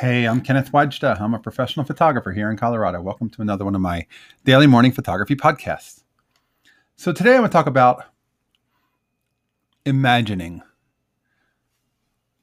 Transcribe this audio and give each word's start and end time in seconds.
Hey, 0.00 0.24
I'm 0.24 0.40
Kenneth 0.40 0.72
Wajda. 0.72 1.20
I'm 1.20 1.34
a 1.34 1.38
professional 1.38 1.84
photographer 1.84 2.32
here 2.32 2.50
in 2.50 2.56
Colorado. 2.56 3.02
Welcome 3.02 3.28
to 3.28 3.42
another 3.42 3.66
one 3.66 3.74
of 3.74 3.82
my 3.82 4.06
daily 4.46 4.66
morning 4.66 4.92
photography 4.92 5.36
podcasts. 5.36 6.04
So, 6.96 7.12
today 7.12 7.32
I'm 7.32 7.40
going 7.40 7.50
to 7.50 7.52
talk 7.52 7.66
about 7.66 8.06
imagining. 9.84 10.62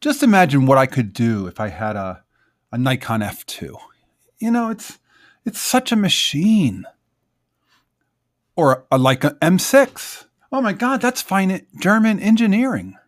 Just 0.02 0.22
imagine 0.22 0.68
what 0.68 0.78
I 0.78 0.86
could 0.86 1.14
do 1.14 1.48
if 1.48 1.60
I 1.60 1.70
had 1.70 1.96
a, 1.96 2.24
a 2.72 2.78
Nikon 2.78 3.22
F2. 3.22 3.76
You 4.38 4.52
know, 4.52 4.70
it's 4.70 5.00
it's 5.44 5.60
such 5.60 5.92
a 5.92 5.96
machine. 5.96 6.86
Or 8.56 8.86
a, 8.92 9.00
like 9.00 9.24
an 9.24 9.34
M6. 9.42 10.26
Oh 10.52 10.62
my 10.62 10.74
God, 10.74 11.02
that's 11.02 11.24
fine 11.24 11.66
German 11.82 12.20
engineering. 12.20 13.00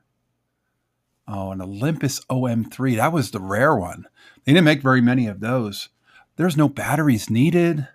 Oh, 1.31 1.51
an 1.51 1.61
Olympus 1.61 2.21
OM3. 2.21 2.95
That 2.95 3.13
was 3.13 3.29
the 3.29 3.39
rare 3.39 3.75
one. 3.75 4.07
They 4.43 4.53
didn't 4.53 4.65
make 4.65 4.81
very 4.81 4.99
many 4.99 5.27
of 5.27 5.41
those. 5.41 5.89
There's 6.37 6.57
no 6.57 6.67
batteries 6.67 7.29
needed. 7.29 7.87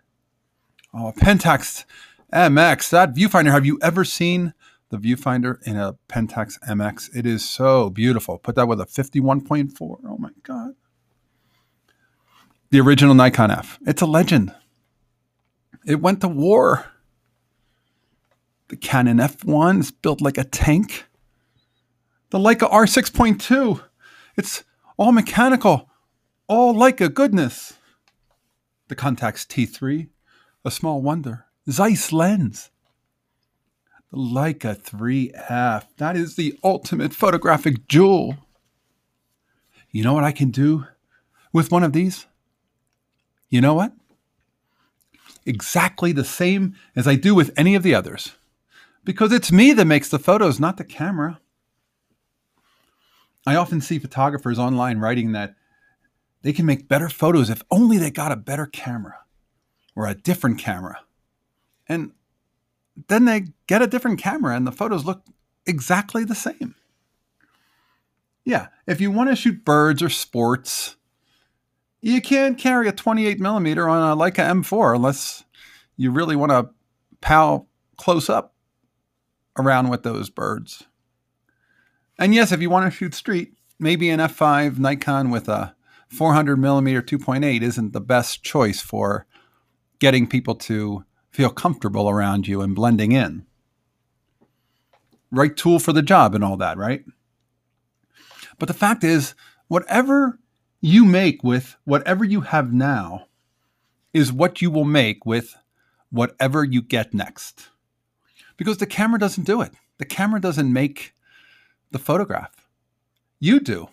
Oh, 0.92 1.08
a 1.08 1.12
Pentax 1.12 1.84
MX. 2.32 2.90
That 2.90 3.12
viewfinder. 3.12 3.50
Have 3.50 3.66
you 3.66 3.76
ever 3.82 4.04
seen 4.04 4.54
the 4.90 4.98
viewfinder 4.98 5.60
in 5.66 5.76
a 5.76 5.96
Pentax 6.08 6.60
MX? 6.60 7.10
It 7.16 7.26
is 7.26 7.48
so 7.48 7.90
beautiful. 7.90 8.38
Put 8.38 8.54
that 8.54 8.68
with 8.68 8.80
a 8.80 8.86
51.4. 8.86 9.72
Oh 9.80 10.16
my 10.18 10.30
God. 10.44 10.74
The 12.70 12.80
original 12.80 13.14
Nikon 13.14 13.50
F. 13.50 13.80
It's 13.84 14.02
a 14.02 14.06
legend. 14.06 14.54
It 15.84 16.00
went 16.00 16.20
to 16.20 16.28
war. 16.28 16.86
The 18.68 18.76
Canon 18.76 19.18
F1 19.18 19.80
is 19.80 19.90
built 19.90 20.20
like 20.20 20.38
a 20.38 20.44
tank. 20.44 21.06
The 22.34 22.40
Leica 22.40 22.68
R6.2. 22.68 23.80
It's 24.36 24.64
all 24.96 25.12
mechanical, 25.12 25.88
all 26.48 26.74
Leica 26.74 27.14
goodness. 27.14 27.74
The 28.88 28.96
Contax 28.96 29.46
T3, 29.46 30.08
a 30.64 30.70
small 30.72 31.00
wonder. 31.00 31.44
Zeiss 31.70 32.12
lens. 32.12 32.70
The 34.10 34.16
Leica 34.16 34.76
3F. 34.76 35.84
That 35.98 36.16
is 36.16 36.34
the 36.34 36.58
ultimate 36.64 37.14
photographic 37.14 37.86
jewel. 37.86 38.36
You 39.92 40.02
know 40.02 40.14
what 40.14 40.24
I 40.24 40.32
can 40.32 40.50
do 40.50 40.86
with 41.52 41.70
one 41.70 41.84
of 41.84 41.92
these? 41.92 42.26
You 43.48 43.60
know 43.60 43.74
what? 43.74 43.92
Exactly 45.46 46.10
the 46.10 46.24
same 46.24 46.74
as 46.96 47.06
I 47.06 47.14
do 47.14 47.32
with 47.32 47.52
any 47.56 47.76
of 47.76 47.84
the 47.84 47.94
others. 47.94 48.32
Because 49.04 49.30
it's 49.30 49.52
me 49.52 49.72
that 49.74 49.84
makes 49.84 50.08
the 50.08 50.18
photos, 50.18 50.58
not 50.58 50.78
the 50.78 50.84
camera. 50.84 51.38
I 53.46 53.56
often 53.56 53.80
see 53.80 53.98
photographers 53.98 54.58
online 54.58 54.98
writing 54.98 55.32
that 55.32 55.54
they 56.42 56.52
can 56.52 56.66
make 56.66 56.88
better 56.88 57.08
photos 57.08 57.50
if 57.50 57.62
only 57.70 57.98
they 57.98 58.10
got 58.10 58.32
a 58.32 58.36
better 58.36 58.66
camera 58.66 59.16
or 59.94 60.06
a 60.06 60.14
different 60.14 60.58
camera. 60.58 61.00
And 61.88 62.12
then 63.08 63.24
they 63.24 63.46
get 63.66 63.82
a 63.82 63.86
different 63.86 64.18
camera 64.18 64.54
and 64.54 64.66
the 64.66 64.72
photos 64.72 65.04
look 65.04 65.22
exactly 65.66 66.24
the 66.24 66.34
same. 66.34 66.74
Yeah, 68.44 68.68
if 68.86 69.00
you 69.00 69.10
want 69.10 69.30
to 69.30 69.36
shoot 69.36 69.64
birds 69.64 70.02
or 70.02 70.10
sports, 70.10 70.96
you 72.02 72.20
can't 72.20 72.58
carry 72.58 72.88
a 72.88 72.92
28 72.92 73.40
millimeter 73.40 73.88
on 73.88 74.12
a 74.12 74.20
Leica 74.20 74.46
M4 74.46 74.96
unless 74.96 75.44
you 75.96 76.10
really 76.10 76.36
want 76.36 76.52
to 76.52 76.68
pal 77.22 77.68
close 77.96 78.28
up 78.28 78.54
around 79.56 79.88
with 79.88 80.02
those 80.02 80.28
birds. 80.28 80.84
And 82.18 82.34
yes, 82.34 82.52
if 82.52 82.60
you 82.60 82.70
want 82.70 82.90
to 82.90 82.96
shoot 82.96 83.14
street, 83.14 83.54
maybe 83.78 84.08
an 84.10 84.20
f5 84.20 84.78
Nikon 84.78 85.30
with 85.30 85.48
a 85.48 85.74
400 86.08 86.56
millimeter 86.56 87.02
2.8 87.02 87.62
isn't 87.62 87.92
the 87.92 88.00
best 88.00 88.42
choice 88.42 88.80
for 88.80 89.26
getting 89.98 90.26
people 90.28 90.54
to 90.54 91.04
feel 91.30 91.50
comfortable 91.50 92.08
around 92.08 92.46
you 92.46 92.60
and 92.60 92.74
blending 92.74 93.12
in. 93.12 93.46
Right 95.32 95.56
tool 95.56 95.80
for 95.80 95.92
the 95.92 96.02
job 96.02 96.34
and 96.34 96.44
all 96.44 96.56
that, 96.58 96.78
right? 96.78 97.04
But 98.58 98.68
the 98.68 98.74
fact 98.74 99.02
is, 99.02 99.34
whatever 99.66 100.38
you 100.80 101.04
make 101.04 101.42
with 101.42 101.76
whatever 101.84 102.24
you 102.24 102.42
have 102.42 102.72
now 102.72 103.26
is 104.12 104.32
what 104.32 104.62
you 104.62 104.70
will 104.70 104.84
make 104.84 105.26
with 105.26 105.56
whatever 106.10 106.62
you 106.62 106.80
get 106.80 107.12
next. 107.12 107.70
Because 108.56 108.78
the 108.78 108.86
camera 108.86 109.18
doesn't 109.18 109.44
do 109.44 109.60
it. 109.60 109.72
The 109.98 110.04
camera 110.04 110.40
doesn't 110.40 110.72
make 110.72 111.14
the 111.94 111.98
photograph. 112.00 112.50
You 113.38 113.60
do. 113.60 113.88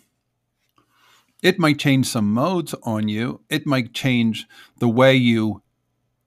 It 1.44 1.60
might 1.60 1.78
change 1.78 2.08
some 2.08 2.34
modes 2.34 2.74
on 2.82 3.08
you. 3.08 3.42
It 3.48 3.68
might 3.68 3.94
change 3.94 4.48
the 4.80 4.90
way 4.90 5.16
you 5.16 5.62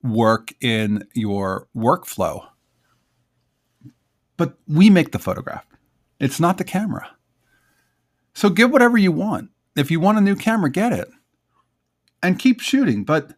work 0.00 0.54
in 0.60 1.04
your 1.14 1.66
workflow. 1.76 2.46
But 4.36 4.54
we 4.68 4.88
make 4.88 5.10
the 5.10 5.18
photograph. 5.18 5.66
It's 6.20 6.38
not 6.38 6.58
the 6.58 6.64
camera. 6.64 7.10
So 8.34 8.50
get 8.50 8.70
whatever 8.70 8.96
you 8.96 9.10
want. 9.10 9.50
If 9.74 9.90
you 9.90 9.98
want 9.98 10.18
a 10.18 10.20
new 10.20 10.36
camera, 10.36 10.70
get 10.70 10.92
it. 10.92 11.08
And 12.22 12.38
keep 12.38 12.60
shooting. 12.60 13.02
But 13.02 13.32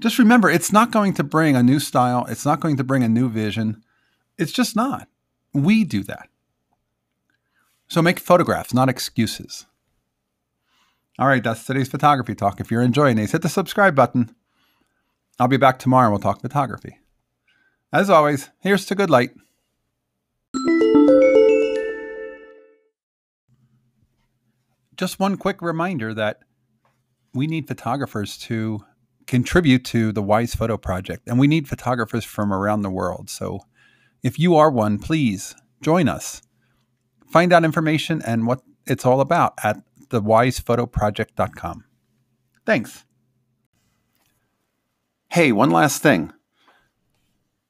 just 0.00 0.18
remember, 0.18 0.50
it's 0.50 0.72
not 0.72 0.90
going 0.90 1.14
to 1.14 1.22
bring 1.22 1.54
a 1.54 1.62
new 1.62 1.78
style. 1.78 2.26
It's 2.28 2.44
not 2.44 2.58
going 2.58 2.78
to 2.78 2.84
bring 2.84 3.04
a 3.04 3.08
new 3.08 3.28
vision. 3.28 3.84
It's 4.38 4.52
just 4.52 4.74
not. 4.74 5.06
We 5.52 5.84
do 5.84 6.02
that. 6.04 6.30
So 7.90 8.00
make 8.00 8.20
photographs, 8.20 8.72
not 8.72 8.88
excuses. 8.88 9.66
All 11.18 11.26
right, 11.26 11.42
that's 11.42 11.64
today's 11.64 11.88
photography 11.88 12.36
talk. 12.36 12.60
If 12.60 12.70
you're 12.70 12.82
enjoying 12.82 13.16
these, 13.16 13.32
hit 13.32 13.42
the 13.42 13.48
subscribe 13.48 13.96
button. 13.96 14.34
I'll 15.40 15.48
be 15.48 15.56
back 15.56 15.80
tomorrow 15.80 16.06
and 16.06 16.12
we'll 16.12 16.20
talk 16.20 16.40
photography. 16.40 17.00
As 17.92 18.08
always, 18.08 18.48
here's 18.60 18.86
to 18.86 18.94
good 18.94 19.10
light. 19.10 19.32
Just 24.96 25.18
one 25.18 25.36
quick 25.36 25.60
reminder 25.60 26.14
that 26.14 26.42
we 27.34 27.48
need 27.48 27.66
photographers 27.66 28.38
to 28.38 28.84
contribute 29.26 29.84
to 29.86 30.12
the 30.12 30.22
Wise 30.22 30.54
Photo 30.54 30.76
Project, 30.76 31.26
and 31.26 31.40
we 31.40 31.48
need 31.48 31.68
photographers 31.68 32.24
from 32.24 32.52
around 32.52 32.82
the 32.82 32.90
world. 32.90 33.28
So 33.30 33.60
if 34.22 34.38
you 34.38 34.54
are 34.54 34.70
one, 34.70 35.00
please 35.00 35.56
join 35.82 36.08
us. 36.08 36.42
Find 37.30 37.52
out 37.52 37.64
information 37.64 38.22
and 38.26 38.46
what 38.46 38.60
it's 38.86 39.06
all 39.06 39.20
about 39.20 39.54
at 39.62 39.82
thewisephotoproject.com. 40.08 41.84
Thanks. 42.66 43.04
Hey, 45.28 45.52
one 45.52 45.70
last 45.70 46.02
thing. 46.02 46.32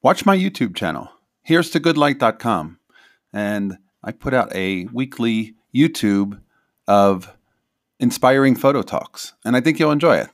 Watch 0.01 0.25
my 0.25 0.35
YouTube 0.35 0.75
channel. 0.75 1.09
Here's 1.43 1.69
to 1.71 1.79
goodlight.com. 1.79 2.79
And 3.31 3.77
I 4.03 4.11
put 4.11 4.33
out 4.33 4.53
a 4.55 4.85
weekly 4.85 5.55
YouTube 5.73 6.41
of 6.87 7.31
inspiring 7.99 8.55
photo 8.55 8.81
talks, 8.81 9.33
and 9.45 9.55
I 9.55 9.61
think 9.61 9.79
you'll 9.79 9.91
enjoy 9.91 10.17
it. 10.17 10.29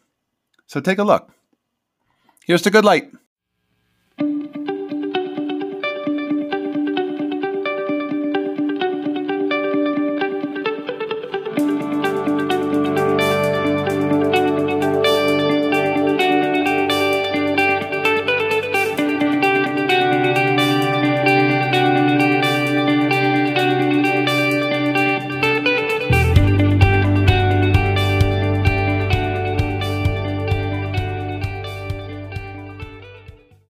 So 0.67 0.79
take 0.79 0.97
a 0.99 1.03
look. 1.03 1.31
Here's 2.45 2.61
to 2.61 2.71
good 2.71 2.85
light. 2.85 3.11